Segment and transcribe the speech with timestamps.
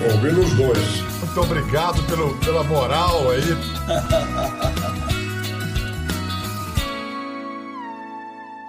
[0.00, 1.00] Ouvindo os dois.
[1.18, 3.42] Muito obrigado pelo, pela moral aí.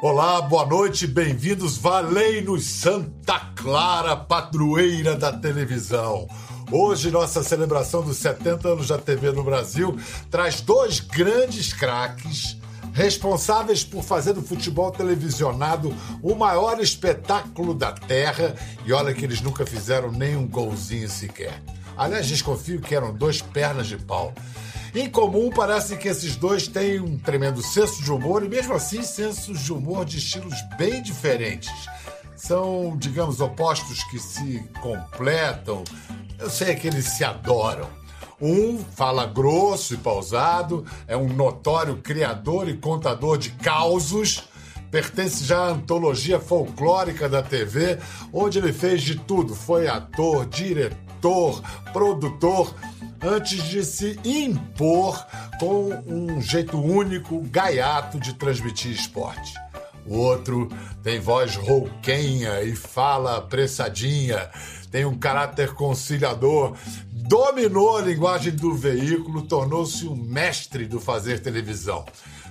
[0.02, 6.28] Olá, boa noite, bem-vindos, Valei-nos Santa Clara, padroeira da televisão.
[6.72, 9.96] Hoje, nossa celebração dos 70 anos da TV no Brasil
[10.32, 12.59] traz dois grandes craques
[12.94, 18.56] responsáveis por fazer do futebol televisionado o maior espetáculo da Terra.
[18.86, 21.62] E olha que eles nunca fizeram nem um golzinho sequer.
[21.98, 24.34] Aliás, desconfio que eram dois pernas de pau.
[24.96, 29.04] Em comum, parece que esses dois têm um tremendo senso de humor e, mesmo assim,
[29.04, 31.72] sensos de humor de estilos bem diferentes.
[32.36, 35.84] São, digamos, opostos que se completam.
[36.40, 37.88] Eu sei que eles se adoram.
[38.42, 44.44] Um fala grosso e pausado, é um notório criador e contador de causos,
[44.90, 48.00] pertence já à antologia folclórica da TV,
[48.32, 51.62] onde ele fez de tudo: foi ator, diretor,
[51.92, 52.74] produtor,
[53.22, 55.22] antes de se impor
[55.60, 59.54] com um jeito único, gaiato de transmitir esporte.
[60.06, 60.70] O outro
[61.04, 64.50] tem voz rouquenha e fala apressadinha,
[64.90, 66.76] tem um caráter conciliador,
[67.30, 72.04] dominou a linguagem do veículo, tornou-se um mestre do fazer televisão.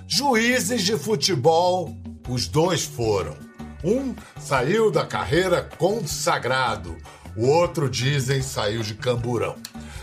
[0.07, 1.93] Juízes de futebol,
[2.29, 3.35] os dois foram.
[3.83, 6.95] Um saiu da carreira consagrado,
[7.35, 9.57] o outro, dizem, saiu de camburão.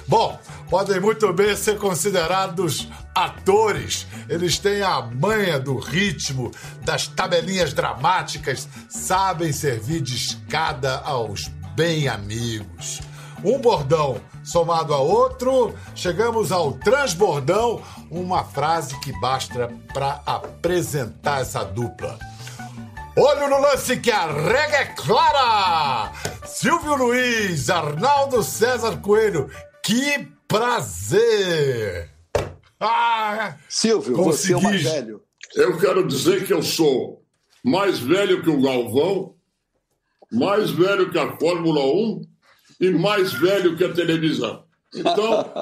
[0.07, 4.07] Bom, podem muito bem ser considerados atores.
[4.29, 6.51] Eles têm a manha do ritmo,
[6.85, 13.01] das tabelinhas dramáticas, sabem servir de escada aos bem amigos.
[13.43, 21.65] Um bordão somado a outro, chegamos ao transbordão, uma frase que basta para apresentar essa
[21.65, 22.17] dupla.
[23.17, 26.13] Olho no lance que a rega é clara!
[26.45, 29.51] Silvio Luiz, Arnaldo César Coelho,
[29.83, 32.11] que prazer!
[32.79, 34.53] Ah, Silvio, consegui.
[34.53, 35.23] você é o mais velho.
[35.55, 37.25] Eu quero dizer que eu sou
[37.65, 39.35] mais velho que o Galvão,
[40.31, 42.36] mais velho que a Fórmula 1
[42.81, 44.65] e mais velho que a televisão.
[44.95, 45.53] Então,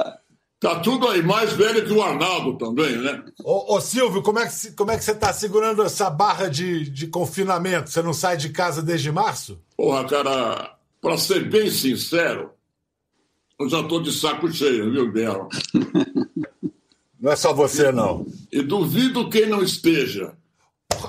[0.61, 3.25] tá tudo aí, mais velho que o Arnaldo também, né?
[3.43, 6.89] Ô, ô Silvio, como é, que, como é que você tá segurando essa barra de,
[6.91, 7.91] de confinamento?
[7.91, 9.61] Você não sai de casa desde março?
[9.77, 12.51] Porra, cara, para ser bem sincero,
[13.59, 15.49] eu já tô de saco cheio, viu, Bel?
[17.21, 18.27] Não é só você, não.
[18.53, 20.35] E duvido quem não esteja.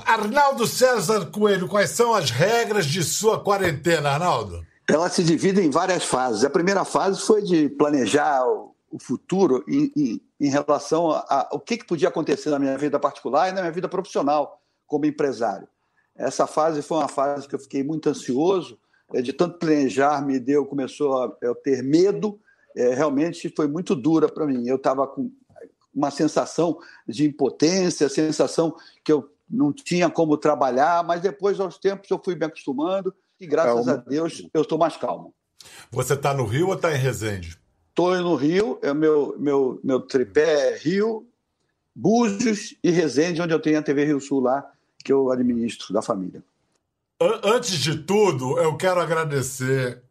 [0.05, 4.65] Arnaldo César Coelho, quais são as regras de sua quarentena, Arnaldo?
[4.87, 6.43] Ela se divide em várias fases.
[6.43, 11.59] A primeira fase foi de planejar o, futuro em, em, em relação a, a, o
[11.59, 15.67] que, que podia acontecer na minha vida particular e na minha vida profissional como empresário.
[16.15, 18.79] Essa fase foi uma fase que eu fiquei muito ansioso,
[19.13, 22.39] é, de tanto planejar, me deu, começou a eu ter medo,
[22.75, 24.65] é, realmente foi muito dura para mim.
[24.67, 25.29] Eu estava com
[25.93, 32.09] uma sensação de impotência, sensação que eu não tinha como trabalhar, mas depois, aos tempos,
[32.09, 35.33] eu fui me acostumando e graças a Deus eu estou mais calmo.
[35.91, 37.59] Você está no Rio ou está em Resende?
[37.89, 41.25] Estou no Rio, é meu, meu, meu tripé é Rio,
[41.95, 44.69] Búzios e Resende, onde eu tenho a TV Rio Sul lá,
[45.03, 46.43] que eu administro da família.
[47.43, 50.01] Antes de tudo, eu quero agradecer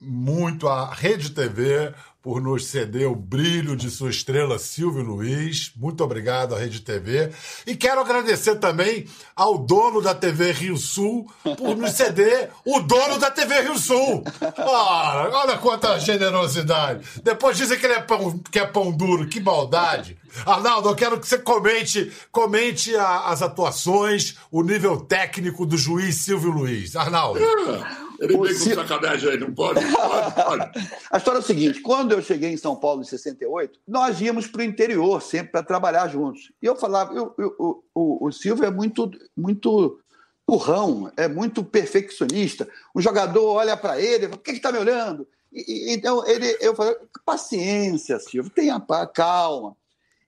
[0.00, 1.94] muito à Rede TV
[2.24, 5.70] por nos ceder o brilho de sua estrela Silvio Luiz.
[5.76, 7.30] Muito obrigado à Rede TV.
[7.66, 13.18] E quero agradecer também ao dono da TV Rio Sul por nos ceder o dono
[13.18, 14.24] da TV Rio Sul.
[14.56, 17.04] Ah, olha quanta generosidade.
[17.22, 19.28] Depois dizem que ele é pão, que é pão duro.
[19.28, 20.16] Que maldade.
[20.46, 26.16] Arnaldo, eu quero que você comente, comente a, as atuações, o nível técnico do juiz
[26.22, 26.96] Silvio Luiz.
[26.96, 27.38] Arnaldo.
[28.20, 29.80] Ele vem com sacanagem aí, não pode?
[29.84, 30.88] Pode, pode.
[31.10, 34.46] A história é o seguinte: quando eu cheguei em São Paulo em 68, nós íamos
[34.46, 36.52] para o interior sempre para trabalhar juntos.
[36.62, 39.98] E eu falava, eu, eu, eu, o, o Silvio é muito, muito
[40.46, 42.68] turrão, é muito perfeccionista.
[42.94, 45.26] O jogador olha para ele, fala, por que está me olhando?
[45.52, 48.80] E, e, então ele, eu falei, paciência, Silvio, tenha
[49.12, 49.76] calma.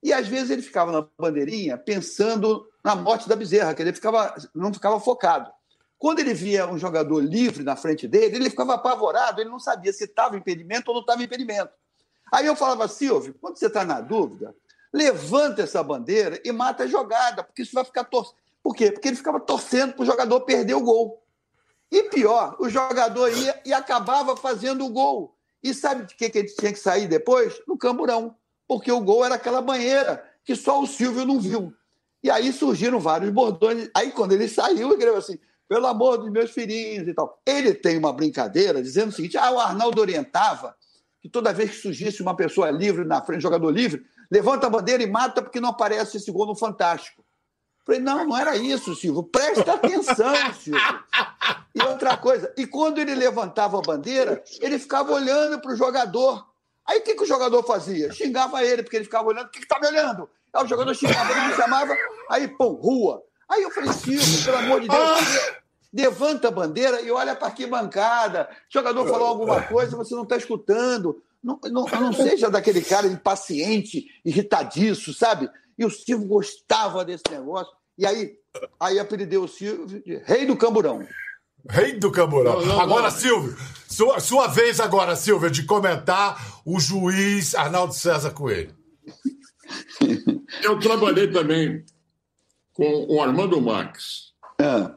[0.02, 4.34] E às vezes ele ficava na bandeirinha pensando na morte da bezerra, que ele ficava,
[4.54, 5.50] não ficava focado.
[5.98, 9.92] Quando ele via um jogador livre na frente dele, ele ficava apavorado, ele não sabia
[9.92, 11.70] se estava impedimento ou não estava impedimento.
[12.32, 14.54] Aí eu falava, Silvio, quando você está na dúvida,
[14.92, 18.36] levanta essa bandeira e mata a jogada, porque isso vai ficar torcendo.
[18.62, 18.90] Por quê?
[18.90, 21.22] Porque ele ficava torcendo para o jogador perder o gol.
[21.90, 25.36] E pior, o jogador ia e acabava fazendo o gol.
[25.62, 27.60] E sabe de que, que ele tinha que sair depois?
[27.66, 28.34] No camburão.
[28.66, 31.72] Porque o gol era aquela banheira que só o Silvio não viu.
[32.22, 33.88] E aí surgiram vários bordões.
[33.94, 37.40] Aí quando ele saiu, ele escreveu assim: pelo amor dos meus filhinhos e tal.
[37.44, 40.76] Ele tem uma brincadeira dizendo o seguinte: ah, o Arnaldo orientava
[41.20, 45.02] que toda vez que surgisse uma pessoa livre na frente, jogador livre, levanta a bandeira
[45.02, 47.24] e mata porque não aparece esse gol no Fantástico.
[47.84, 49.22] Falei, não, não era isso, Silvio.
[49.22, 50.80] Presta atenção, Silvio.
[51.72, 56.44] E outra coisa, e quando ele levantava a bandeira, ele ficava olhando para o jogador.
[56.84, 58.12] Aí o que, que o jogador fazia?
[58.12, 60.28] Xingava ele, porque ele ficava olhando, o que, que tá me olhando?
[60.52, 61.96] Aí o jogador xingava, ele me chamava,
[62.28, 63.22] aí, pô, rua.
[63.48, 65.52] Aí eu falei, Silvio, pelo amor de Deus,
[65.92, 68.48] levanta a bandeira e olha para que bancada.
[68.68, 71.22] O jogador falou alguma coisa, você não está escutando.
[71.42, 75.48] Não, não, não seja daquele cara impaciente, irritadiço, sabe?
[75.78, 77.72] E o Silvio gostava desse negócio.
[77.96, 78.36] E aí,
[78.80, 81.06] aí apelideu o Silvio de Rei do Camburão.
[81.68, 82.60] Rei do Camburão.
[82.60, 83.10] Não, não, agora, não.
[83.10, 83.56] Silvio,
[83.88, 88.74] sua, sua vez agora, Silvio, de comentar o juiz Arnaldo César Coelho.
[90.62, 91.84] Eu trabalhei também
[92.76, 94.34] com o Armando Max.
[94.60, 94.90] É.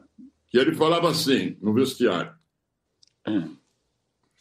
[0.50, 2.32] Que ele falava assim, no vestiário.
[3.26, 3.42] É.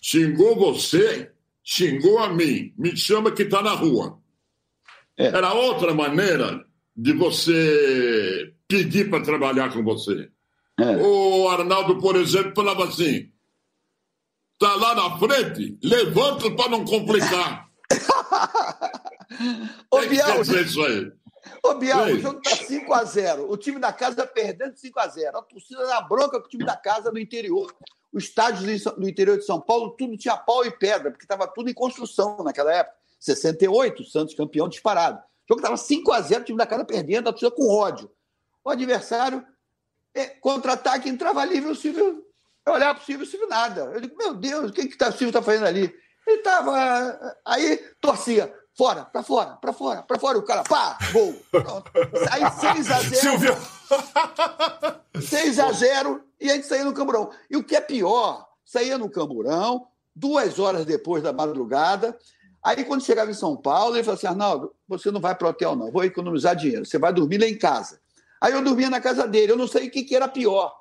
[0.01, 1.31] Xingou você,
[1.63, 2.73] xingou a mim.
[2.77, 4.19] Me chama que está na rua.
[5.17, 5.27] É.
[5.27, 6.65] Era outra maneira
[6.95, 10.29] de você pedir para trabalhar com você.
[10.77, 10.97] É.
[10.97, 13.31] O Arnaldo, por exemplo, falava assim:
[14.57, 17.69] tá lá na frente, levanta para não complicar.
[19.91, 21.11] Ô, Biel, isso aí?
[21.63, 23.45] Ô, Biel, o jogo tá 5x0.
[23.49, 25.35] O time da casa perdendo 5x0.
[25.35, 27.73] A torcida na bronca com o time da casa no interior.
[28.11, 31.69] Os estádios do interior de São Paulo, tudo tinha pau e pedra, porque estava tudo
[31.69, 32.97] em construção naquela época.
[33.19, 35.19] 68, Santos campeão disparado.
[35.19, 38.09] O jogo estava 5x0, o time da casa perdendo, a torcida com ódio.
[38.63, 39.45] O adversário,
[40.13, 42.23] é, contra-ataque, entrava livre, o Silvio.
[42.65, 43.81] Eu olhava para o Silvio, o Silvio nada.
[43.93, 45.93] Eu digo, meu Deus, o que, que tá, o Silvio está fazendo ali?
[46.27, 47.35] Ele estava.
[47.45, 50.37] Aí torcia fora, pra fora, pra fora, pra fora.
[50.37, 51.33] O cara, pá, gol.
[51.51, 51.91] Pronto.
[52.31, 53.13] Aí 6x0.
[53.13, 53.57] Silvio!
[55.17, 57.29] 6x0 e a gente saía no Camburão.
[57.51, 59.85] E o que é pior, saía no Camburão,
[60.15, 62.17] duas horas depois da madrugada.
[62.63, 65.49] Aí, quando chegava em São Paulo, ele falou assim: Arnaldo, você não vai para o
[65.49, 67.99] hotel, não, vou economizar dinheiro, você vai dormir lá em casa.
[68.39, 70.73] Aí eu dormia na casa dele, eu não sei o que, que era pior.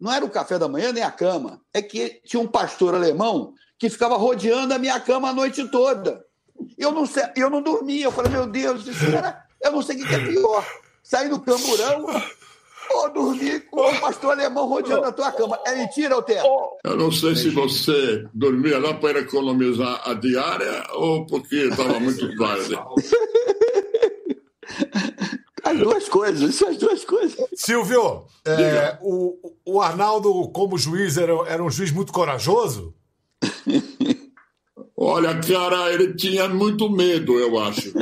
[0.00, 1.60] Não era o café da manhã nem a cama.
[1.72, 6.24] É que tinha um pastor alemão que ficava rodeando a minha cama a noite toda.
[6.78, 8.04] Eu não, sei, eu não dormia.
[8.04, 10.66] Eu falei, meu Deus, isso era, eu não sei o que é pior.
[11.02, 12.06] Sair do camburão
[12.90, 15.58] ou dormir com o pastor alemão rodeando a tua cama.
[15.66, 16.46] É mentira, Otero?
[16.84, 22.34] Eu não sei se você dormia lá para economizar a diária ou porque estava muito
[22.36, 22.78] tarde.
[25.64, 27.48] As duas coisas, as duas coisas.
[27.54, 32.94] Silvio, é, o, o Arnaldo, como juiz, era, era um juiz muito corajoso?
[35.04, 37.90] Olha, cara, ele tinha muito medo, eu acho.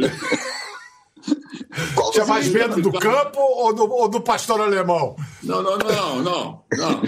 [2.12, 5.16] tinha mais medo do campo ou do, ou do pastor alemão?
[5.42, 7.02] Não, não, não, não, não.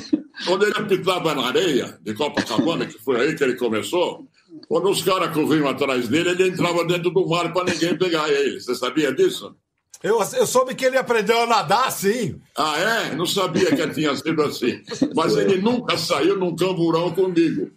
[0.47, 4.27] Quando ele apitava na areia de Copacabana, que foi aí que ele começou,
[4.67, 8.63] quando os caras corriam atrás dele, ele entrava dentro do mar para ninguém pegar ele.
[8.63, 9.55] Você sabia disso?
[10.03, 12.41] Eu, eu soube que ele aprendeu a nadar, sim.
[12.57, 13.15] Ah, é?
[13.15, 14.81] Não sabia que tinha sido assim.
[15.15, 17.71] Mas ele nunca saiu num camburão comigo.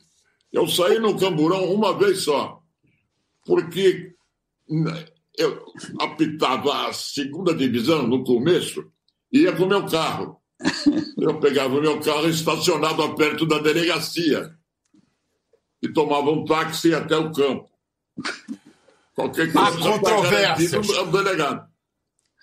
[0.56, 2.62] Eu saí no Camburão uma vez só,
[3.46, 4.16] porque
[5.38, 5.66] eu
[6.00, 8.90] apitava a segunda divisão no começo,
[9.34, 10.42] ia com o meu carro.
[11.18, 14.56] Eu pegava o meu carro estacionado perto da delegacia
[15.84, 17.70] e tomava um táxi até o campo.
[19.14, 19.68] Qualquer coisa.
[19.68, 20.90] Há controvérsias.
[20.90, 21.68] O delegado.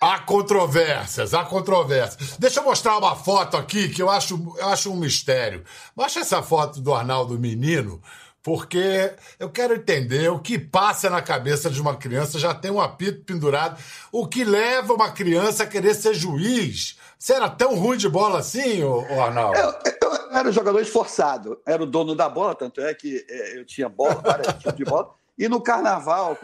[0.03, 2.35] Há controvérsias, há controvérsias.
[2.37, 5.63] Deixa eu mostrar uma foto aqui que eu acho, eu acho um mistério.
[5.95, 8.01] Mostra essa foto do Arnaldo Menino,
[8.43, 12.81] porque eu quero entender o que passa na cabeça de uma criança, já tem um
[12.81, 13.81] apito pendurado,
[14.11, 16.99] o que leva uma criança a querer ser juiz.
[17.17, 19.57] Você era tão ruim de bola assim, ô Arnaldo?
[19.57, 19.69] Eu,
[20.01, 23.63] eu, era um jogador esforçado, era o dono da bola, tanto é que é, eu
[23.63, 25.11] tinha bola, vários tipos de bola.
[25.37, 26.37] E no carnaval,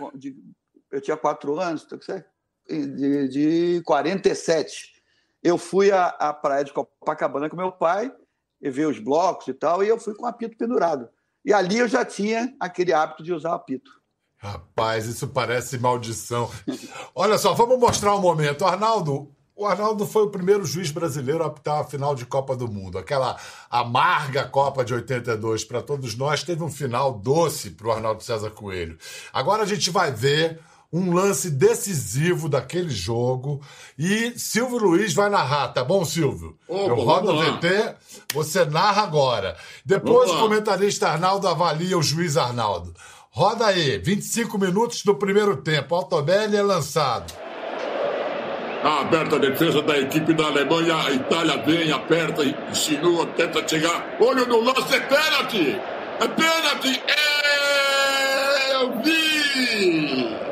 [0.90, 2.39] eu tinha quatro anos, tá certo?
[2.70, 4.94] De, de 47.
[5.44, 8.12] Eu fui à, à praia de Copacabana com meu pai,
[8.62, 11.08] e ver os blocos e tal, e eu fui com apito pendurado.
[11.44, 13.92] E ali eu já tinha aquele hábito de usar apito.
[14.38, 16.50] Rapaz, isso parece maldição.
[17.16, 18.66] Olha só, vamos mostrar um momento.
[18.66, 22.70] Arnaldo, o Arnaldo foi o primeiro juiz brasileiro a apitar a final de Copa do
[22.70, 22.98] Mundo.
[22.98, 23.38] Aquela
[23.70, 28.52] amarga Copa de 82 para todos nós teve um final doce para o Arnaldo César
[28.52, 28.98] Coelho.
[29.34, 33.62] Agora a gente vai ver um lance decisivo daquele jogo.
[33.98, 36.58] E Silvio Luiz vai narrar, tá bom, Silvio?
[36.68, 37.96] Opa, Eu rodo o VT,
[38.34, 39.56] você narra agora.
[39.86, 42.94] Depois o comentarista Arnaldo avalia o juiz Arnaldo.
[43.32, 45.94] Roda aí, 25 minutos do primeiro tempo.
[45.94, 47.32] Altobelli é lançado.
[48.84, 50.96] A aberta a defesa da equipe da Alemanha.
[50.96, 54.18] A Itália vem, aperta, insinua, tenta chegar.
[54.20, 55.80] Olho no lance, é pênalti!
[56.20, 57.04] É pênalti!
[57.08, 57.20] É
[59.06, 60.49] E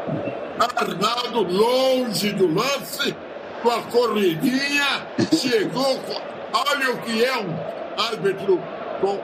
[0.60, 3.16] Arnaldo, longe do lance,
[3.62, 6.00] com a corridinha, chegou.
[6.54, 7.56] Olha o que é um
[7.98, 8.62] árbitro
[9.02, 9.20] com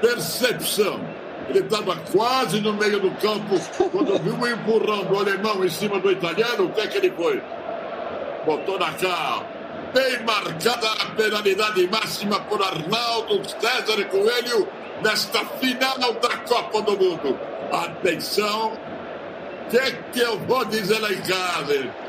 [0.00, 1.00] percepção.
[1.48, 5.98] Ele estava quase no meio do campo quando viu um empurrão do alemão em cima
[5.98, 6.66] do italiano.
[6.66, 7.42] O que é que ele foi?
[8.46, 9.42] Botou na cara.
[9.92, 14.68] Bem marcada a penalidade máxima por Arnaldo César Coelho
[15.02, 17.38] nesta final da Copa do Mundo.
[17.70, 18.72] Atenção,
[19.70, 22.04] que, é que eu vou dizer lá em casa?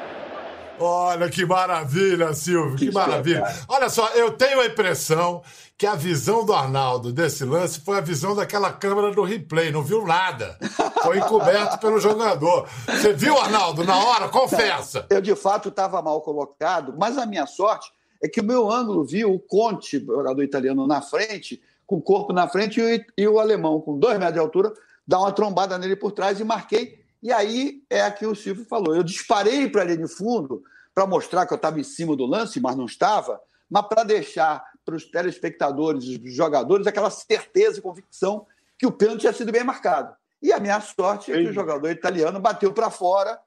[0.77, 3.43] Olha que maravilha, Silvio, que, que maravilha.
[3.67, 5.41] Olha só, eu tenho a impressão
[5.77, 9.83] que a visão do Arnaldo desse lance foi a visão daquela câmera do replay, não
[9.83, 10.57] viu nada.
[11.01, 12.67] Foi encoberto pelo jogador.
[12.85, 14.27] Você viu, Arnaldo, na hora?
[14.27, 15.05] Confessa.
[15.09, 19.05] Eu, de fato, estava mal colocado, mas a minha sorte é que o meu ângulo
[19.05, 23.39] viu o Conte, jogador italiano, na frente, com o corpo na frente, e, e o
[23.39, 24.73] alemão, com dois metros de altura,
[25.07, 28.65] dá uma trombada nele por trás e marquei e aí é a que o Silvio
[28.65, 28.95] falou.
[28.95, 30.63] Eu disparei para a linha de fundo
[30.93, 34.63] para mostrar que eu estava em cima do lance, mas não estava, mas para deixar
[34.85, 38.45] para os telespectadores, os jogadores, aquela certeza e convicção
[38.77, 40.15] que o pênalti tinha sido bem marcado.
[40.39, 43.39] E a minha sorte é que o jogador italiano bateu para fora,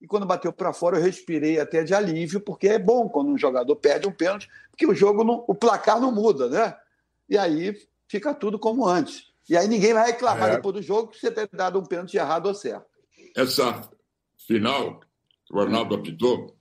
[0.00, 3.36] e quando bateu para fora eu respirei até de alívio, porque é bom quando um
[3.36, 6.74] jogador perde um pênalti, porque o jogo, não, o placar não muda, né?
[7.28, 7.76] E aí
[8.08, 9.30] fica tudo como antes.
[9.46, 10.56] E aí ninguém vai reclamar é.
[10.56, 12.95] depois do jogo que você ter dado um pênalti errado ou certo
[13.36, 13.88] essa
[14.46, 15.00] final
[15.46, 16.56] que o Arnaldo apitou,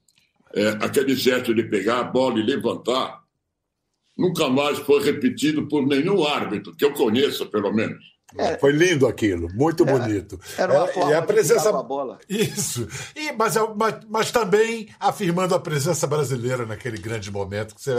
[0.53, 3.23] é, aquele gesto de pegar a bola e levantar,
[4.17, 8.15] nunca mais foi repetido por nenhum árbitro, que eu conheça, pelo menos.
[8.37, 8.57] É.
[8.57, 10.39] Foi lindo aquilo, muito era, bonito.
[10.57, 12.19] Era uma forma e a presença a bola.
[12.27, 12.87] Isso.
[13.15, 17.93] E, mas, é mas, mas, também afirmando a presença brasileira naquele grande momento que você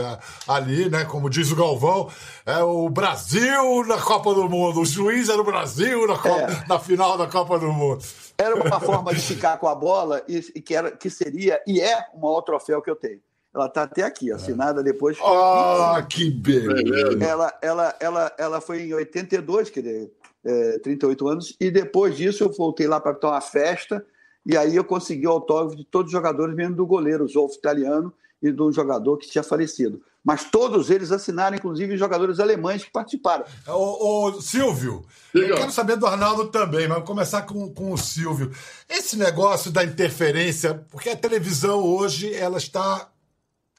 [0.47, 2.11] ali, né, como diz o Galvão,
[2.45, 6.67] é o Brasil na Copa do Mundo, o juiz era o Brasil na, Copa, é.
[6.67, 8.03] na final da Copa do Mundo.
[8.39, 11.81] Era uma forma de ficar com a bola e, e, que, era, que seria e
[11.81, 13.19] é o maior troféu que eu tenho.
[13.53, 15.17] Ela está até aqui, assinada depois.
[15.19, 17.23] Ah, oh, que beleza!
[17.23, 20.11] Ela, ela, ela, ela foi em 82, quer dizer,
[20.45, 24.05] é, 38 anos, e depois disso eu voltei lá para ter uma festa,
[24.45, 27.55] e aí eu consegui o autógrafo de todos os jogadores, mesmo do goleiro, o Zolfo
[27.55, 30.01] Italiano, e do jogador que tinha falecido.
[30.27, 33.45] Mas todos eles assinaram, inclusive os jogadores alemães que participaram.
[33.65, 37.97] Ô, ô Silvio, eu quero saber do Arnaldo também, mas vou começar com, com o
[37.97, 38.51] Silvio.
[38.89, 43.07] Esse negócio da interferência, porque a televisão hoje ela está.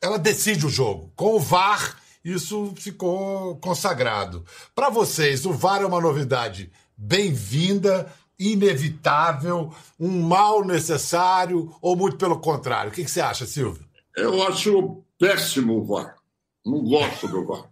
[0.01, 1.13] Ela decide o jogo.
[1.15, 4.43] Com o VAR isso ficou consagrado.
[4.75, 12.41] Para vocês, o VAR é uma novidade bem-vinda, inevitável, um mal necessário ou muito pelo
[12.41, 12.91] contrário?
[12.91, 13.85] O que, que você acha, Silvio?
[14.17, 16.18] Eu acho péssimo o VAR.
[16.65, 17.71] Não gosto do VAR.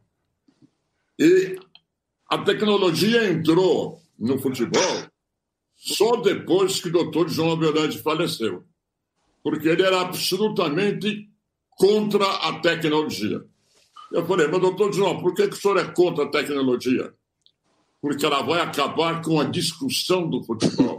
[1.18, 1.58] E
[2.28, 5.06] a tecnologia entrou no futebol
[5.76, 8.64] só depois que o doutor João Abelante faleceu.
[9.42, 11.28] Porque ele era absolutamente
[11.70, 13.44] contra a tecnologia.
[14.10, 17.12] Eu falei, mas doutor João, por que, que o senhor é contra a tecnologia?
[18.00, 20.98] Porque ela vai acabar com a discussão do futebol.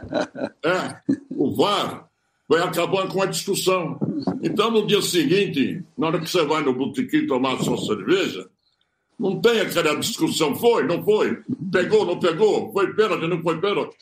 [0.64, 2.05] é, o VAR
[2.48, 3.98] vai acabar com a discussão.
[4.42, 8.48] Então, no dia seguinte, na hora que você vai no botequim tomar sua cerveja,
[9.18, 10.54] não tem aquela discussão.
[10.54, 11.42] Foi, não foi?
[11.72, 12.72] Pegou, não pegou?
[12.72, 13.96] Foi pênalti, não foi pênalti?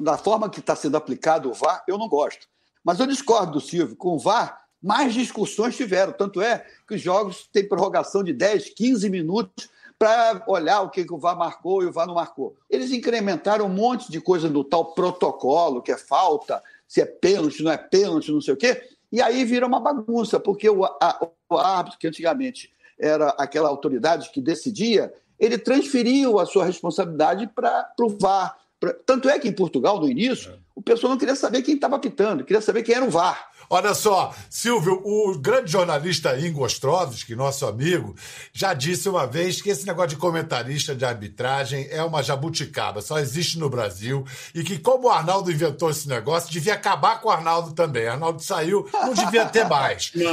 [0.00, 2.46] Da forma que está sendo aplicado o VAR, eu não gosto.
[2.82, 3.96] Mas eu discordo do Silvio.
[3.96, 6.12] Com o VAR, mais discussões tiveram.
[6.12, 11.06] Tanto é que os jogos têm prorrogação de 10, 15 minutos para olhar o que
[11.08, 12.56] o VAR marcou e o VAR não marcou.
[12.68, 16.62] Eles incrementaram um monte de coisa no tal protocolo, que é falta,
[16.94, 20.38] se é pênalti, não é pênalti, não sei o quê, e aí vira uma bagunça,
[20.38, 26.46] porque o, a, o árbitro, que antigamente era aquela autoridade que decidia, ele transferiu a
[26.46, 28.56] sua responsabilidade para o VAR.
[28.78, 28.94] Pra...
[29.04, 30.56] Tanto é que em Portugal, no início, é.
[30.72, 33.50] o pessoal não queria saber quem estava pitando, queria saber quem era o VAR.
[33.68, 38.14] Olha só, Silvio, o grande jornalista Ingo Ostrovski, nosso amigo,
[38.52, 43.18] já disse uma vez que esse negócio de comentarista de arbitragem é uma jabuticaba, só
[43.18, 47.32] existe no Brasil, e que como o Arnaldo inventou esse negócio, devia acabar com o
[47.32, 48.06] Arnaldo também.
[48.06, 50.12] O Arnaldo saiu, não devia ter mais.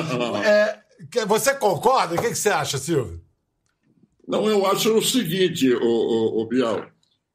[0.44, 2.16] É, você concorda?
[2.16, 3.22] O que, você acha, Silvio?
[4.28, 6.86] Não, eu acho o seguinte, o, o, o Bial,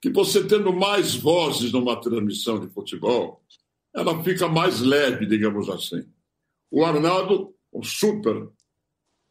[0.01, 3.43] que você tendo mais vozes numa transmissão de futebol,
[3.97, 6.07] ela fica mais leve, digamos assim.
[6.71, 8.49] O Arnaldo, super,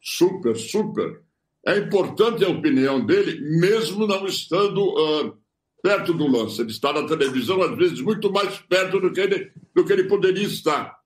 [0.02, 1.22] super, super.
[1.64, 5.38] É importante a opinião dele, mesmo não estando uh,
[5.84, 6.62] perto do lance.
[6.62, 10.06] Ele está na televisão, às vezes, muito mais perto do que ele, do que ele
[10.06, 10.98] poderia estar.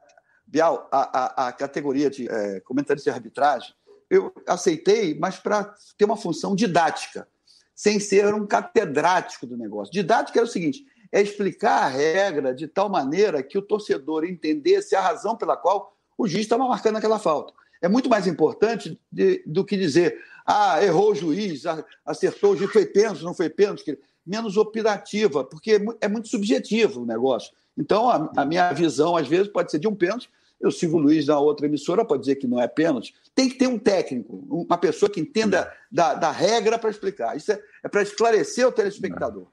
[0.48, 3.74] Bial, a, a, a categoria de é, comentarista de arbitragem,
[4.10, 7.28] eu aceitei, mas para ter uma função didática,
[7.76, 9.94] sem ser um catedrático do negócio.
[9.94, 14.96] Didática era o seguinte: é explicar a regra de tal maneira que o torcedor entendesse
[14.96, 17.54] a razão pela qual o juiz estava marcando aquela falta.
[17.82, 21.64] É muito mais importante de, do que dizer, ah, errou o juiz,
[22.06, 23.98] acertou o juiz, foi pênalti, não foi pênalti.
[24.26, 27.52] Menos operativa, porque é, é muito subjetivo o negócio.
[27.78, 30.30] Então, a, a minha visão, às vezes, pode ser de um pênalti,
[30.62, 33.16] o Silvio Luiz, na outra emissora, pode dizer que não é pênalti.
[33.34, 37.38] Tem que ter um técnico, uma pessoa que entenda da, da regra para explicar.
[37.38, 39.48] Isso é, é para esclarecer o telespectador.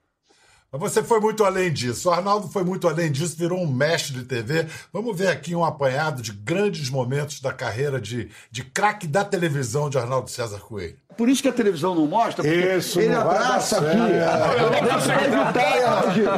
[0.72, 2.08] Você foi muito além disso.
[2.08, 4.66] O Arnaldo foi muito além disso, virou um mestre de TV.
[4.92, 9.88] Vamos ver aqui um apanhado de grandes momentos da carreira de, de craque da televisão
[9.88, 10.98] de Arnaldo César Coelho.
[11.16, 12.46] Por isso que a televisão não mostra.
[12.46, 13.96] Isso, ele abraça aqui.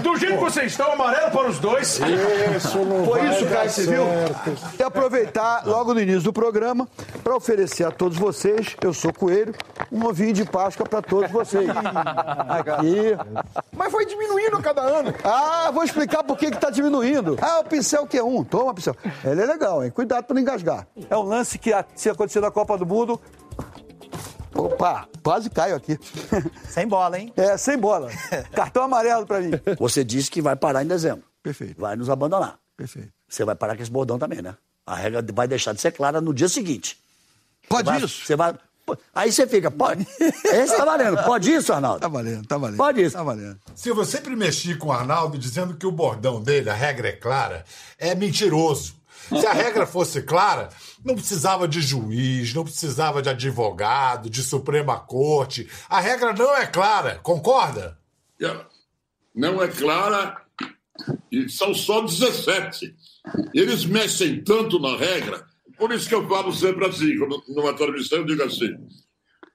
[0.02, 1.98] Do jeito que vocês estão, amarelo para os dois.
[2.56, 4.04] Isso, não Foi isso, Caio, você viu?
[4.78, 6.86] E aproveitar logo no início do programa
[7.24, 9.52] para oferecer a todos vocês, eu sou Coelho,
[9.90, 11.68] um ovinho de Páscoa para todos vocês.
[12.48, 13.16] Aqui.
[13.76, 15.12] Mas foi diminuindo a cada ano.
[15.24, 17.36] Ah, vou explicar por que está diminuindo.
[17.40, 18.44] Ah, o pincel que é um.
[18.44, 18.94] Toma, pincel.
[19.24, 19.90] Ele é legal, hein?
[19.90, 20.86] Cuidado para não engasgar.
[21.10, 23.20] É um lance que, se acontecer na Copa do Mundo.
[24.58, 25.96] Opa, quase caio aqui.
[26.68, 27.32] Sem bola, hein?
[27.36, 28.10] É, sem bola.
[28.52, 29.52] Cartão amarelo para mim.
[29.78, 31.22] Você disse que vai parar em dezembro.
[31.42, 32.58] Perfeito, Vai nos abandonar.
[32.76, 33.10] perfeito.
[33.28, 34.56] Você vai parar com esse bordão também, né?
[34.84, 36.98] A regra vai deixar de ser clara no dia seguinte.
[37.68, 38.26] Pode Vai- isso?
[38.26, 38.54] Você vai.
[39.14, 40.06] Aí você fica, pode.
[40.46, 41.22] Esse tá valendo.
[41.22, 42.00] Pode isso, Arnaldo?
[42.00, 42.78] Tá valendo, tá valendo.
[42.78, 43.14] Pode isso.
[43.16, 43.60] Tá valendo.
[43.74, 47.12] Silvio, eu sempre mexi com o Arnaldo dizendo que o bordão dele, a regra é
[47.12, 47.66] clara,
[47.98, 48.94] é mentiroso.
[49.28, 50.70] Se a regra fosse clara,
[51.04, 55.68] não precisava de juiz, não precisava de advogado, de Suprema Corte.
[55.88, 57.98] A regra não é clara, concorda?
[59.34, 60.42] Não é clara
[61.30, 62.94] e são só 17.
[63.54, 67.14] Eles mexem tanto na regra, por isso que eu falo sempre assim,
[67.48, 68.74] numa transmissão eu digo assim,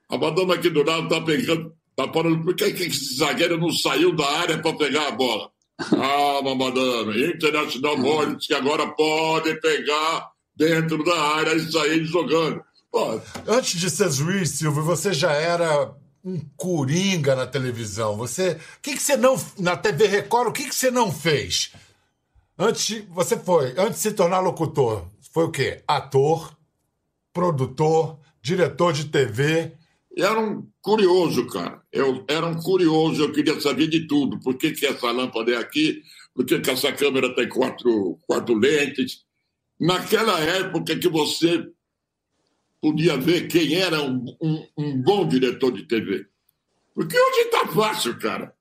[0.08, 3.70] a madama aqui do lado tá pegando, tá parando, por que que esse zagueiro não
[3.70, 5.50] saiu da área para pegar a bola?
[5.90, 12.62] Calma, madame, Internacional Mole que agora pode pegar dentro da área e sair jogando.
[12.90, 15.92] Pô, Antes de ser juiz, Silvio, você já era
[16.24, 18.16] um coringa na televisão.
[18.16, 20.48] Você, o que, que você não na TV Record?
[20.48, 21.72] O que, que você não fez?
[22.58, 25.82] Antes, de- você foi, antes de se tornar locutor, foi o quê?
[25.88, 26.56] Ator,
[27.32, 29.72] produtor, diretor de TV.
[30.16, 31.82] era um curioso, cara.
[31.92, 34.38] Eu era um curioso, eu queria saber de tudo.
[34.40, 36.00] Por que, que essa lâmpada é aqui?
[36.34, 39.23] Por que, que essa câmera tem quatro, quatro lentes?
[39.84, 41.70] Naquela época que você
[42.80, 46.26] podia ver quem era um, um, um bom diretor de TV.
[46.94, 48.54] Porque hoje está fácil, cara.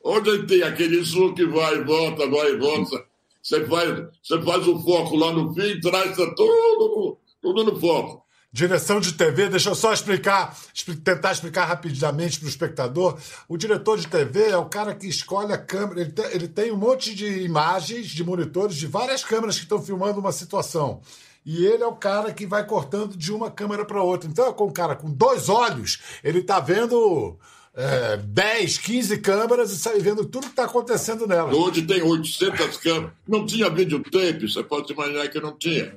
[0.00, 3.04] Hoje tem aquele zoom que vai e volta, vai e volta.
[3.42, 8.24] Você faz, você faz o foco lá no fim, traz tá tudo, tudo no foco.
[8.50, 13.18] Direção de TV, deixa eu só explicar, expli- tentar explicar rapidamente para o espectador.
[13.46, 16.00] O diretor de TV é o cara que escolhe a câmera.
[16.00, 19.82] Ele tem, ele tem um monte de imagens, de monitores, de várias câmeras que estão
[19.82, 21.02] filmando uma situação.
[21.44, 24.28] E ele é o cara que vai cortando de uma câmera para outra.
[24.30, 27.36] Então, é com um cara com dois olhos, ele está vendo
[27.74, 31.54] é, 10, 15 câmeras e sai vendo tudo que está acontecendo nelas.
[31.54, 33.12] Hoje tem 800 câmeras.
[33.26, 35.94] Não tinha videotape, você pode imaginar que não tinha.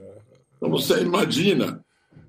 [0.58, 1.80] Então você imagina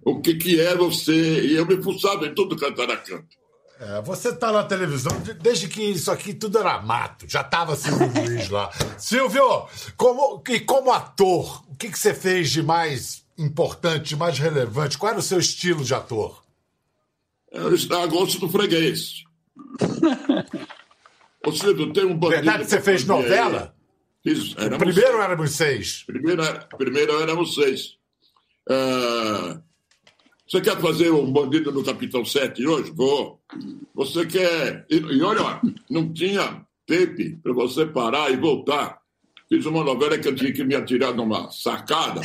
[0.05, 1.13] o que, que é você.
[1.47, 3.37] E eu me fuçava em tudo canto era canto.
[3.81, 7.25] É, você está na televisão de- desde que isso aqui tudo era mato.
[7.29, 8.71] Já estava Silvio Luiz lá.
[8.97, 14.39] Silvio, como, e como ator, o que, que você fez de mais importante, de mais
[14.39, 14.97] relevante?
[14.97, 16.43] Qual era o seu estilo de ator?
[17.51, 19.25] Eu estava a gosto do freguês.
[21.45, 22.43] Ô Silvio, tem um bandido.
[22.43, 23.75] Verdade que você fez novela?
[24.23, 26.05] Fiz, éramos Primeiro éramos seis.
[26.07, 26.43] Primeiro,
[26.79, 27.97] primeiro éramos seis.
[28.71, 29.61] Ah,
[30.53, 32.93] você quer fazer um bandido no Capitão 7 hoje?
[32.95, 33.41] Vou.
[33.95, 34.85] Você quer.
[34.91, 39.01] E, e olha, não tinha tape para você parar e voltar.
[39.49, 42.21] Fiz uma novela que eu tinha que me atirar numa sacada.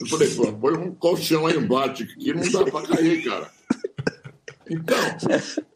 [0.00, 3.50] Eu falei, pô, põe um colchão aí embaixo, que não dá para cair, cara.
[4.70, 4.98] Então,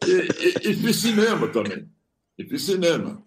[0.07, 1.89] e, e, e fiz cinema também.
[2.37, 3.21] E fiz cinema.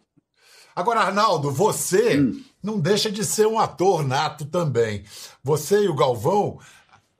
[0.75, 2.19] Agora, Arnaldo, você
[2.63, 5.05] não deixa de ser um ator nato também.
[5.43, 6.59] Você e o Galvão,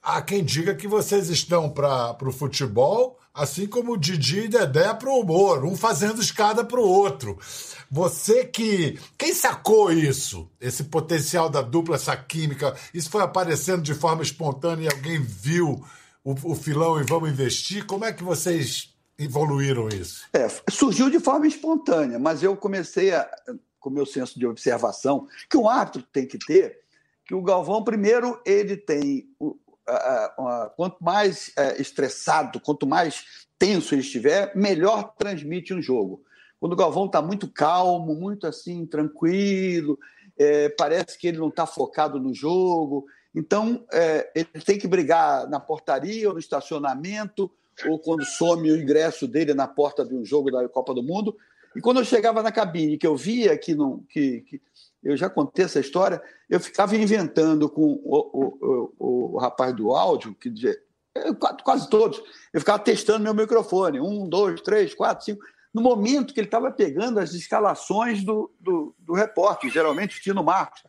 [0.05, 4.93] há quem diga que vocês estão para o futebol, assim como o Didi e Dedé
[4.95, 7.39] para o humor, um fazendo escada para o outro.
[7.91, 8.99] Você que.
[9.17, 10.51] Quem sacou isso?
[10.61, 12.75] Esse potencial da dupla, essa química?
[12.93, 15.83] Isso foi aparecendo de forma espontânea e alguém viu
[16.23, 17.87] o, o filão e vamos investir?
[17.87, 20.25] Como é que vocês evoluíram isso?
[20.33, 23.29] É, surgiu de forma espontânea, mas eu comecei a,
[23.79, 26.79] com o meu senso de observação, que um árbitro tem que ter,
[27.27, 29.29] que o Galvão, primeiro, ele tem.
[29.39, 29.57] o-
[30.77, 36.23] quanto mais é, estressado, quanto mais tenso ele estiver, melhor transmite um jogo.
[36.59, 39.99] quando o Galvão está muito calmo, muito assim, tranquilo,
[40.39, 43.07] é, parece que ele não está focado no jogo.
[43.35, 47.51] Então, é, ele tem que brigar na portaria ou no estacionamento,
[47.87, 51.37] ou quando some o ingresso dele na porta de um jogo da Copa do Mundo.
[51.77, 54.63] E quando eu chegava na cabine, que eu via que, não, que, que
[55.05, 59.93] eu já contei essa história, eu ficava inventando com o, o, o, o rapaz do
[59.93, 60.53] áudio, que
[61.63, 62.21] quase todos,
[62.53, 66.71] eu ficava testando meu microfone, um, dois, três, quatro, cinco, no momento que ele estava
[66.71, 70.83] pegando as escalações do, do, do repórter, geralmente Tino Marcos.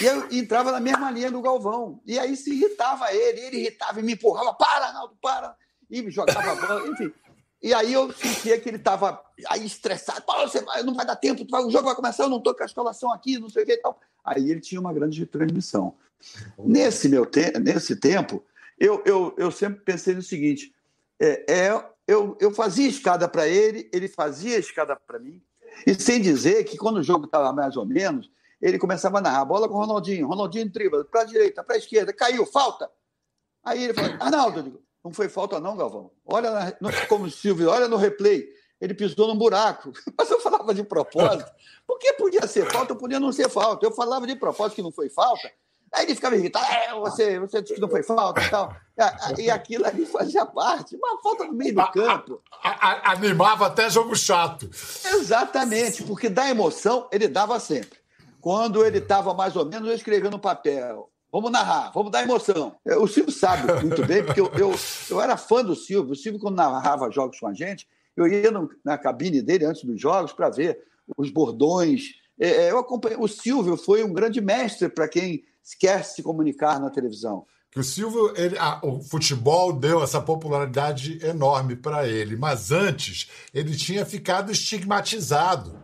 [0.00, 2.00] E eu entrava na mesma linha do Galvão.
[2.06, 5.56] E aí se irritava ele, ele irritava e me empurrava, para, Arnaldo, para,
[5.90, 7.12] e me jogava a bola, enfim.
[7.60, 11.44] E aí eu sentia que ele estava aí estressado, você vai, não vai dar tempo,
[11.44, 13.72] o jogo vai começar, eu não estou com a escalação aqui, não sei o que
[13.72, 14.00] e tal.
[14.24, 15.94] Aí ele tinha uma grande transmissão.
[16.58, 18.44] Nesse meu te nesse tempo,
[18.78, 20.72] eu, eu, eu sempre pensei no seguinte:
[21.18, 25.42] é, é eu, eu fazia escada para ele, ele fazia escada para mim,
[25.86, 29.44] e sem dizer que quando o jogo estava mais ou menos, ele começava a narrar,
[29.44, 32.90] bola com o Ronaldinho, Ronaldinho dribla, para a direita, para a esquerda, caiu, falta.
[33.62, 36.10] Aí ele falou, Arnaldo, eu digo, não foi falta não, Galvão.
[36.26, 38.46] Olha, na, no, como o Silvio, olha no replay,
[38.80, 39.92] ele pisou num buraco.
[40.16, 41.50] Mas eu falava de propósito,
[41.86, 43.84] porque podia ser falta, podia não ser falta.
[43.84, 45.50] Eu falava de propósito que não foi falta,
[45.92, 48.76] Aí ele ficava irritado, é, você, você disse que não foi falta e tal.
[49.38, 52.42] E aquilo ali fazia parte, uma falta no meio do campo.
[52.62, 54.68] A, a, animava até jogo chato.
[55.14, 57.98] Exatamente, porque da emoção ele dava sempre.
[58.40, 61.10] Quando ele estava mais ou menos, eu escrevia no papel.
[61.30, 62.76] Vamos narrar, vamos dar emoção.
[62.84, 64.74] O Silvio sabe muito bem, porque eu, eu,
[65.10, 66.12] eu era fã do Silvio.
[66.12, 67.86] O Silvio, quando narrava jogos com a gente,
[68.16, 70.78] eu ia no, na cabine dele antes dos jogos para ver
[71.16, 72.14] os bordões.
[72.40, 73.18] É, é, eu acompanhei.
[73.18, 75.44] O Silvio foi um grande mestre para quem
[75.78, 77.44] quer se comunicar na televisão.
[77.70, 83.28] Que o Silvio, ele, ah, o futebol deu essa popularidade enorme para ele, mas antes
[83.52, 85.78] ele tinha ficado estigmatizado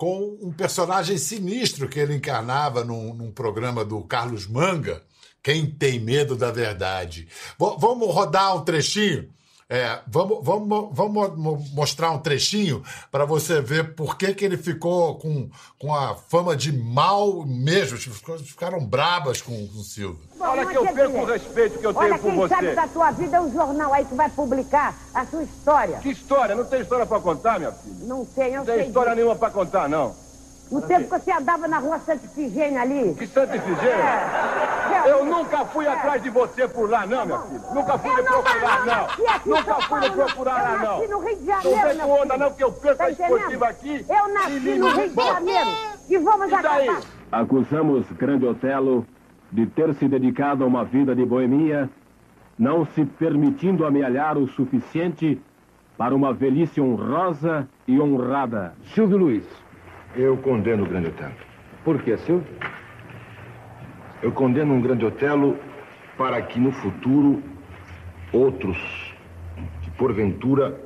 [0.00, 5.02] com um personagem sinistro que ele encarnava num, num programa do Carlos Manga,
[5.42, 7.28] Quem Tem Medo da Verdade.
[7.58, 9.28] V vamos rodar um trechinho
[9.70, 15.14] é, vamos, vamos, vamos mostrar um trechinho para você ver por que, que ele ficou
[15.14, 17.96] com, com a fama de mal mesmo.
[17.96, 20.18] Ficaram brabas com, com o Silvio.
[20.40, 22.36] Olha que eu perco o respeito que eu tenho por você.
[22.36, 25.44] Olha, quem sabe da tua vida é um jornal aí que vai publicar a sua
[25.44, 25.98] história.
[25.98, 26.56] Que história?
[26.56, 28.06] Não tem história para contar, minha filha?
[28.06, 28.74] Não tem, eu não sei.
[28.74, 30.16] Não tem história nenhuma para contar, não.
[30.68, 33.14] No tempo que você andava na rua Santa Ifigênia ali.
[33.14, 33.88] Que Santa Ifigênia?
[33.88, 34.59] É.
[35.10, 35.92] Eu nunca fui é.
[35.92, 37.60] atrás de você por lá, não, minha filha.
[37.74, 39.56] Nunca fui lhe procurar, não.
[39.56, 41.02] Nunca fui lhe procurar lá, não.
[41.02, 41.76] Eu nasci no Rio de Janeiro.
[41.76, 44.06] Não vem com onda, não, que eu perco tá a esportiva aqui.
[44.08, 45.70] Eu nasci no Rio de Janeiro.
[46.08, 47.00] E vamos e acabar.
[47.32, 49.04] Acusamos Grande Otelo
[49.50, 51.90] de ter se dedicado a uma vida de boemia,
[52.56, 55.40] não se permitindo amealhar o suficiente
[55.98, 58.74] para uma velhice honrosa e honrada.
[58.94, 59.44] Silvio Luiz.
[60.14, 61.34] Eu condeno o Grande Otelo.
[61.84, 62.46] Por que, Silvio?
[64.22, 65.58] Eu condeno um Grande Otelo
[66.16, 67.42] para que no futuro
[68.32, 68.76] outros,
[69.82, 70.78] que porventura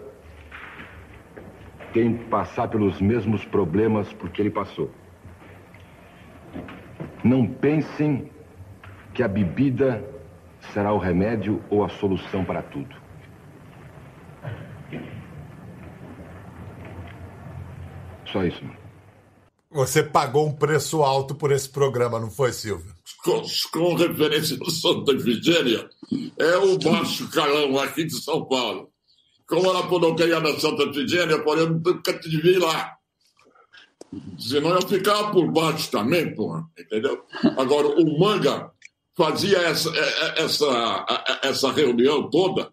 [1.93, 4.91] tenham que passar pelos mesmos problemas porque ele passou.
[7.25, 8.31] Não pensem
[9.13, 10.05] que a bebida
[10.73, 12.95] será o remédio ou a solução para tudo.
[18.27, 18.77] Só isso, mano.
[19.71, 22.94] Você pagou um preço alto por esse programa, não foi, Silvio?
[23.23, 25.89] Com, com referência ao Santa Efigênia,
[26.39, 28.91] é o baixo calão aqui de São Paulo.
[29.47, 32.97] Como ela falou que ia na Santa Efigênia, porém, nunca te vi lá.
[34.39, 37.25] Senão eu ficava por baixo também, porra, entendeu?
[37.59, 38.71] Agora, o Manga
[39.17, 41.07] fazia essa, é, é, essa,
[41.43, 42.73] essa reunião toda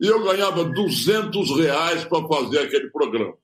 [0.00, 3.34] e eu ganhava 200 reais para fazer aquele programa.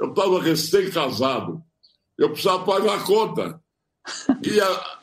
[0.00, 1.62] Eu estava recém-casado
[2.18, 3.62] eu precisava pagar a conta.
[4.42, 4.97] E a,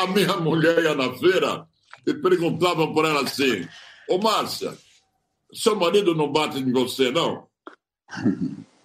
[0.00, 1.66] a minha mulher ia na feira
[2.06, 3.66] e perguntava por ela assim:
[4.08, 4.76] Ô Márcia,
[5.52, 7.46] seu marido não bate em você, não?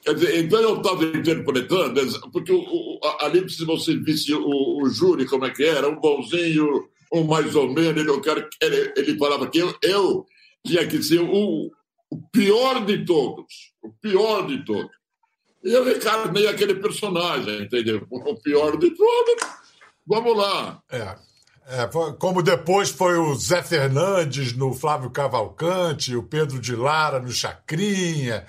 [0.06, 5.26] Dizer, então eu estava interpretando, porque o, o, ali, se você visse o, o júri,
[5.26, 9.18] como é que era, um bonzinho, um mais ou menos, ele, eu quero, ele, ele
[9.18, 10.26] falava que eu, eu
[10.64, 11.72] tinha que ser o,
[12.12, 14.92] o pior de todos, o pior de todos.
[15.64, 18.06] E eu encarnei aquele personagem, entendeu?
[18.12, 19.36] O pior de tudo.
[20.08, 20.80] Vamos lá.
[20.92, 21.16] É.
[21.68, 21.90] É,
[22.20, 28.46] como depois foi o Zé Fernandes no Flávio Cavalcante, o Pedro de Lara no Chacrinha.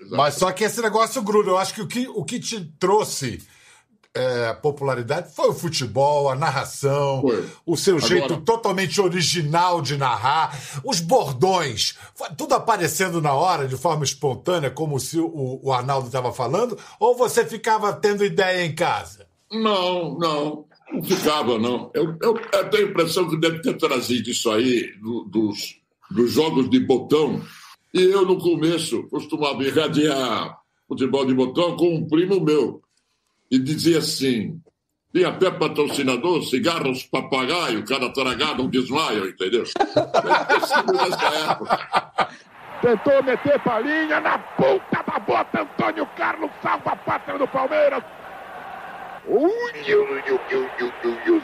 [0.00, 0.16] Exato.
[0.16, 1.50] Mas só que esse negócio gruda.
[1.50, 3.42] Eu acho que o que, o que te trouxe
[4.14, 7.48] é, popularidade foi o futebol, a narração, Foi.
[7.66, 11.96] o seu Agora- jeito totalmente original de narrar, os bordões,
[12.36, 17.16] tudo aparecendo na hora, de forma espontânea, como se o, o Arnaldo estava falando, ou
[17.16, 19.26] você ficava tendo ideia em casa?
[19.52, 21.90] Não, não, não ficava, não.
[21.94, 25.76] Eu, eu, eu tenho a impressão que deve ter trazido isso aí do- dos,
[26.10, 27.40] dos jogos de botão.
[27.92, 32.80] E eu, no começo, costumava irradiar futebol de botão com um primo meu.
[33.50, 34.60] E dizia assim:
[35.12, 39.64] tinha até patrocinador, cigarros papagaio, cada tragada um desmaio, entendeu?
[42.80, 45.62] Tentou meter palhinha na ponta da bota.
[45.62, 48.02] Antônio Carlos salva a pátria do Palmeiras.
[49.32, 49.50] Ui,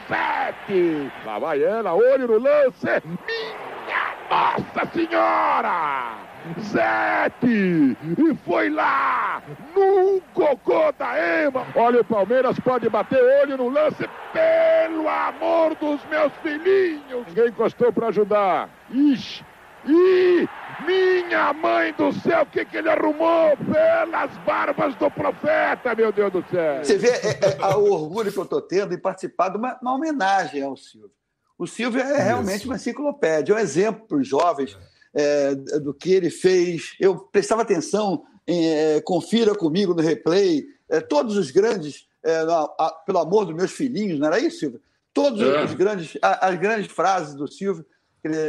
[0.09, 1.11] sete.
[1.25, 2.85] Lá vai ela, olho no lance.
[3.05, 6.17] Minha Nossa Senhora!
[6.59, 7.97] Sete!
[8.17, 9.41] E foi lá!
[9.73, 11.65] No cocô da Ema!
[11.75, 14.05] Olha, o Palmeiras pode bater olho no lance.
[14.33, 17.25] Pelo amor dos meus filhinhos!
[17.27, 18.69] Ninguém encostou para ajudar.
[18.91, 19.45] Ixi!
[19.85, 20.49] Ih!
[20.85, 23.57] Minha mãe do céu, o que, que ele arrumou?
[23.57, 26.83] Pelas barbas do profeta, meu Deus do céu!
[26.83, 29.77] Você vê é, é, a- o orgulho que eu estou tendo em participar de uma,
[29.81, 31.11] uma homenagem ao Silvio.
[31.57, 34.77] O Silvio é realmente uma enciclopédia, é um exemplo para os jovens
[35.15, 36.95] é, do que ele fez.
[36.99, 42.69] Eu prestava atenção, em, é, confira comigo no replay, é, todos os grandes, é, na-
[42.79, 44.79] a- pelo amor dos meus filhinhos, não era isso, Silvio?
[45.11, 45.63] Todos É.
[45.63, 47.83] os grandes, a- as grandes frases do Silvio.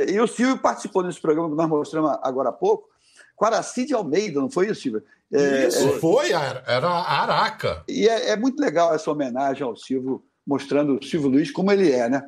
[0.08, 2.88] E o Silvio participou desse programa que nós mostramos agora há pouco,
[3.36, 5.02] com Aracide Almeida, não foi isso, Silvio?
[5.32, 7.84] É, Isso foi, a- era a Araca.
[7.86, 11.92] e é, é muito legal essa homenagem ao Silvio, mostrando o Silvio Luiz como ele
[11.92, 12.22] é, né?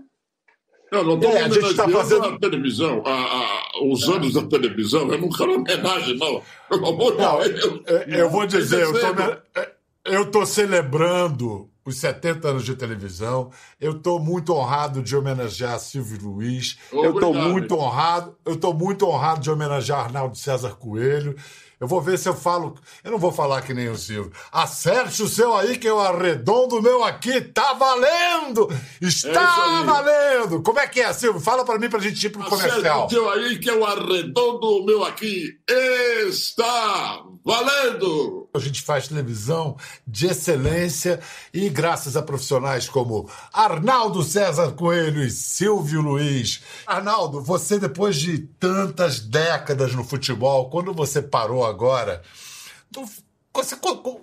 [0.92, 4.42] Eu não estou É, a gente tá fazendo- a televisão, a- a- os anos da
[4.42, 5.10] televisão.
[5.10, 6.42] Eu não quero homenagem, não.
[6.68, 7.80] Pelo amor de Não, Deus.
[7.86, 8.92] eu, eu vou dizer, eu
[10.04, 13.51] eu tô celebrando os 70 anos de televisão.
[13.81, 16.79] Eu estou muito honrado de homenagear Silvio Luiz.
[16.93, 17.51] eu estou Obrigado.
[17.51, 18.37] muito honrado.
[18.45, 21.35] Eu estou muito honrado de homenagear Arnaldo César Coelho.
[21.81, 22.75] Eu vou ver se eu falo.
[23.03, 24.31] Eu não vou falar que nem o Silvio.
[24.53, 27.40] Acerte o seu aí, que eu arredondo o meu aqui.
[27.40, 28.69] Tá valendo!
[29.01, 29.87] É Está aí.
[29.87, 30.62] valendo!
[30.62, 31.40] Como é que é, Silvio?
[31.40, 33.07] Fala pra mim pra gente ir pro comercial.
[33.07, 35.59] Acerte o teu aí que eu arredondo o meu aqui.
[35.66, 38.39] Está valendo!
[38.52, 41.20] A gente faz televisão de excelência
[41.54, 46.60] e graças a profissionais como Arnaldo César Coelho e Silvio Luiz.
[46.84, 52.22] Arnaldo, você depois de tantas décadas no futebol, quando você parou agora,
[53.54, 53.76] você,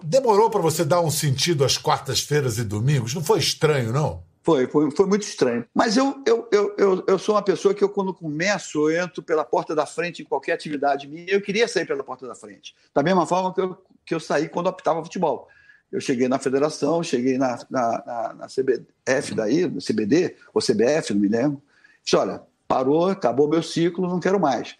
[0.03, 3.13] demorou para você dar um sentido às quartas-feiras e domingos?
[3.13, 4.27] Não foi estranho, não?
[4.43, 5.65] Foi, foi, foi muito estranho.
[5.73, 9.21] Mas eu, eu, eu, eu, eu sou uma pessoa que, eu, quando começo, eu entro
[9.21, 11.29] pela porta da frente em qualquer atividade minha.
[11.29, 12.73] Eu queria sair pela porta da frente.
[12.93, 13.77] Da mesma forma que eu,
[14.07, 15.47] que eu saí quando optava futebol.
[15.91, 21.13] Eu cheguei na federação, cheguei na, na, na, na CBF daí, no CBD, ou CBF,
[21.13, 21.61] não me lembro.
[22.03, 24.75] Disse, olha, parou, acabou meu ciclo, não quero mais.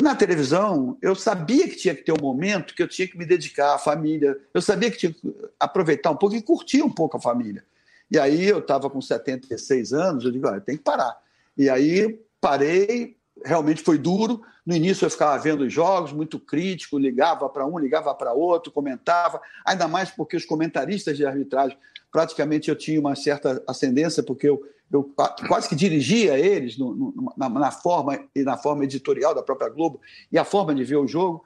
[0.00, 3.26] Na televisão, eu sabia que tinha que ter um momento que eu tinha que me
[3.26, 4.38] dedicar à família.
[4.54, 7.64] Eu sabia que tinha que aproveitar um pouco e curtir um pouco a família.
[8.08, 11.16] E aí eu estava com 76 anos, eu digo, olha, tem que parar.
[11.56, 14.40] E aí parei, realmente foi duro.
[14.68, 18.70] No início eu ficava vendo os jogos, muito crítico, ligava para um, ligava para outro,
[18.70, 21.74] comentava, ainda mais porque os comentaristas de arbitragem,
[22.12, 26.94] praticamente eu tinha uma certa ascendência, porque eu, eu qua- quase que dirigia eles no-
[26.94, 30.84] no- na, na forma e na forma editorial da própria Globo e a forma de
[30.84, 31.42] ver o jogo.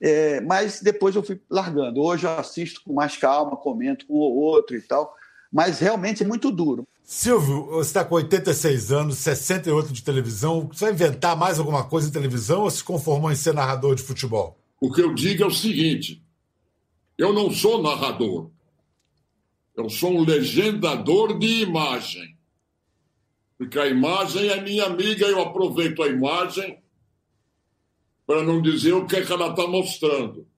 [0.00, 2.00] É, mas depois eu fui largando.
[2.02, 5.14] Hoje eu assisto com mais calma, comento com um ou outro e tal,
[5.52, 6.88] mas realmente é muito duro.
[7.06, 10.68] Silvio, você está com 86 anos, 68 de televisão.
[10.72, 14.02] Você vai inventar mais alguma coisa em televisão ou se conformou em ser narrador de
[14.02, 14.58] futebol?
[14.80, 16.24] O que eu digo é o seguinte:
[17.18, 18.50] eu não sou narrador.
[19.76, 22.38] Eu sou um legendador de imagem.
[23.58, 26.78] Porque a imagem é minha amiga, eu aproveito a imagem
[28.26, 30.48] para não dizer o que, é que ela está mostrando.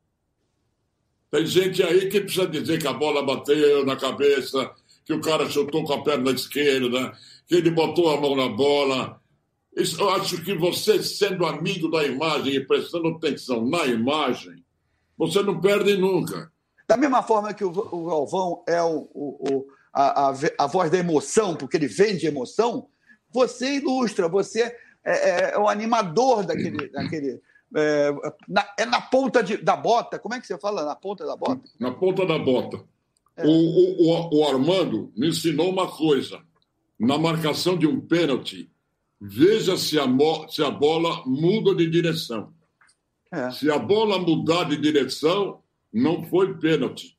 [1.31, 4.73] Tem gente aí que precisa dizer que a bola bateu na cabeça,
[5.07, 7.13] que o cara chutou com a perna esquerda,
[7.47, 9.21] que ele botou a mão na bola.
[9.77, 14.65] Isso, eu acho que você, sendo amigo da imagem e prestando atenção na imagem,
[15.17, 16.51] você não perde nunca.
[16.89, 20.99] Da mesma forma que o, o Galvão é o, o- a, a a voz da
[20.99, 22.89] emoção, porque ele vende emoção,
[23.33, 24.73] você ilustra, você é,
[25.05, 26.89] é- é o animador daquele.
[26.89, 27.41] daquele
[27.75, 28.13] é,
[28.49, 30.85] na, é na ponta de- da bota, como é que você fala?
[30.85, 31.63] Na ponta da bota?
[31.81, 32.85] Na ponta da bota.
[33.45, 36.41] O, o, o, o Armando me ensinou uma coisa.
[36.99, 38.71] Na marcação de um pênalti,
[39.21, 40.07] veja se a,
[40.49, 42.55] se a bola muda de direção.
[43.31, 43.51] É.
[43.51, 45.61] Se a bola mudar de direção,
[45.93, 47.19] não foi pênalti.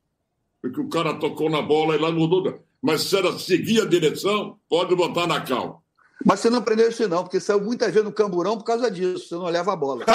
[0.60, 2.60] porque o cara tocou na bola e lá mudou.
[2.82, 5.82] Mas se ela seguir a direção, pode botar na cal.
[6.24, 9.28] Mas você não aprendeu isso não, porque saiu muitas vezes no camburão por causa disso,
[9.28, 10.04] você não leva a bola.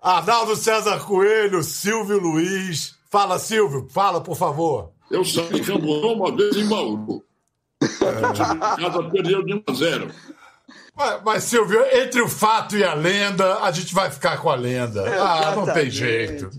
[0.00, 2.98] Arnaldo César Coelho, Silvio Luiz.
[3.10, 4.92] Fala, Silvio, fala, por favor.
[5.10, 7.24] Eu saí de camburão uma vez em Bauru.
[7.82, 10.10] A casa perdeu de 1 a 0.
[10.94, 14.54] Mas, mas, Silvio, entre o fato e a lenda, a gente vai ficar com a
[14.54, 15.02] lenda.
[15.20, 16.50] ah, não tem jeito.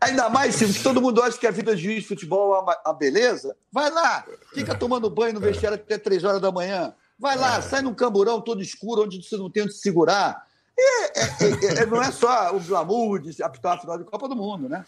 [0.00, 2.60] Ainda mais, Silvio, que todo mundo acha que a vida de juiz de futebol é
[2.60, 3.56] uma, uma beleza.
[3.72, 6.94] Vai lá, fica tomando banho no vestiário até três horas da manhã.
[7.18, 10.46] Vai lá, sai num camburão todo escuro, onde você não tem onde se segurar.
[10.80, 14.36] É, é, é, não é só o glamour de apitar a final de Copa do
[14.36, 14.84] Mundo, né?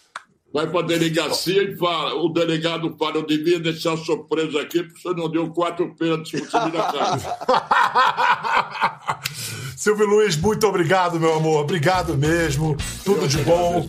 [0.53, 5.01] Vai para a delegacia e fala, o delegado fala, eu devia deixar surpresa aqui, porque
[5.01, 7.39] você não deu quatro pênaltis por cima da casa.
[9.77, 11.63] Silvio Luiz, muito obrigado, meu amor.
[11.63, 12.77] Obrigado mesmo.
[13.03, 13.87] Tudo de bom.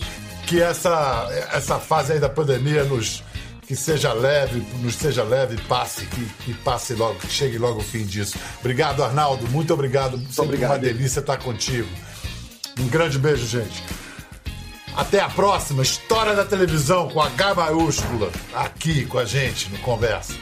[0.48, 3.24] Que essa, essa fase aí da pandemia nos
[3.66, 7.84] que seja leve, nos seja leve, passe, que, que passe logo, que chegue logo o
[7.84, 8.38] fim disso.
[8.60, 9.48] Obrigado, Arnaldo.
[9.50, 10.18] Muito obrigado.
[10.30, 10.72] Sempre obrigado.
[10.72, 11.90] uma delícia estar contigo.
[12.80, 13.84] Um grande beijo, gente.
[14.96, 15.82] Até a próxima.
[15.82, 18.32] História da televisão com H maiúscula.
[18.54, 20.34] Aqui com a gente no Conversa.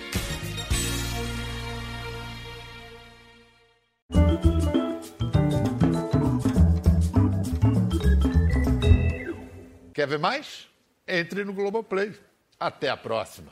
[9.94, 10.68] Quer ver mais?
[11.08, 12.14] Entre no Globoplay.
[12.62, 13.52] Até a próxima.